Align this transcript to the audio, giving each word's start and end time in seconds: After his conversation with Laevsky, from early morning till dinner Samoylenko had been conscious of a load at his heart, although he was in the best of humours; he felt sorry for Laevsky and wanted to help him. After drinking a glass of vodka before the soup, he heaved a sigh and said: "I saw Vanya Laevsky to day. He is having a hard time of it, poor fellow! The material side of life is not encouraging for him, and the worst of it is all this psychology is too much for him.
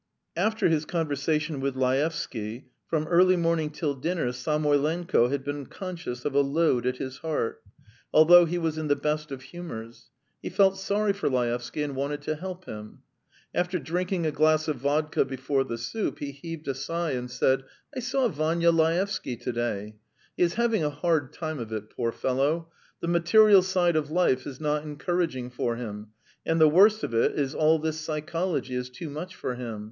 After 0.35 0.67
his 0.67 0.85
conversation 0.85 1.59
with 1.59 1.75
Laevsky, 1.75 2.71
from 2.87 3.05
early 3.07 3.35
morning 3.35 3.69
till 3.69 3.93
dinner 3.93 4.31
Samoylenko 4.31 5.27
had 5.27 5.43
been 5.43 5.67
conscious 5.67 6.25
of 6.25 6.33
a 6.33 6.39
load 6.41 6.87
at 6.87 6.97
his 6.97 7.17
heart, 7.19 7.61
although 8.11 8.45
he 8.45 8.57
was 8.57 8.79
in 8.79 8.87
the 8.87 8.95
best 8.95 9.29
of 9.31 9.43
humours; 9.43 10.09
he 10.41 10.49
felt 10.49 10.79
sorry 10.79 11.13
for 11.13 11.29
Laevsky 11.29 11.83
and 11.83 11.95
wanted 11.95 12.23
to 12.23 12.33
help 12.33 12.65
him. 12.65 13.03
After 13.53 13.77
drinking 13.77 14.25
a 14.25 14.31
glass 14.31 14.67
of 14.67 14.77
vodka 14.77 15.23
before 15.23 15.63
the 15.63 15.77
soup, 15.77 16.17
he 16.17 16.31
heaved 16.31 16.67
a 16.67 16.73
sigh 16.73 17.11
and 17.11 17.29
said: 17.29 17.63
"I 17.95 17.99
saw 17.99 18.27
Vanya 18.27 18.71
Laevsky 18.71 19.35
to 19.35 19.51
day. 19.51 19.97
He 20.35 20.41
is 20.41 20.55
having 20.55 20.83
a 20.83 20.89
hard 20.89 21.31
time 21.31 21.59
of 21.59 21.71
it, 21.71 21.91
poor 21.91 22.11
fellow! 22.11 22.71
The 23.01 23.07
material 23.07 23.61
side 23.61 23.95
of 23.95 24.09
life 24.09 24.47
is 24.47 24.59
not 24.59 24.81
encouraging 24.83 25.51
for 25.51 25.75
him, 25.75 26.07
and 26.43 26.59
the 26.59 26.67
worst 26.67 27.03
of 27.03 27.13
it 27.13 27.33
is 27.39 27.53
all 27.53 27.77
this 27.77 27.99
psychology 27.99 28.73
is 28.73 28.89
too 28.89 29.11
much 29.11 29.35
for 29.35 29.53
him. 29.53 29.79